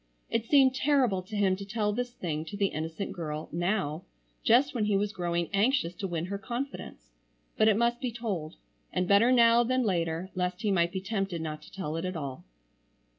It 0.31 0.47
seemed 0.47 0.73
terrible 0.73 1.21
to 1.21 1.35
him 1.35 1.55
to 1.57 1.63
tell 1.63 1.93
this 1.93 2.11
thing 2.11 2.43
to 2.45 2.57
the 2.57 2.69
innocent 2.73 3.13
girl, 3.13 3.49
now, 3.51 4.01
just 4.43 4.73
when 4.73 4.85
he 4.85 4.97
was 4.97 5.13
growing 5.13 5.47
anxious 5.53 5.93
to 5.97 6.07
win 6.07 6.25
her 6.25 6.39
confidence, 6.39 7.11
but 7.55 7.67
it 7.67 7.77
must 7.77 8.01
be 8.01 8.11
told, 8.11 8.55
and 8.91 9.07
better 9.07 9.31
now 9.31 9.61
than 9.61 9.83
later 9.83 10.31
lest 10.33 10.63
he 10.63 10.71
might 10.71 10.91
be 10.91 11.01
tempted 11.01 11.39
not 11.43 11.61
to 11.61 11.71
tell 11.71 11.97
it 11.97 12.05
at 12.05 12.15
all. 12.17 12.43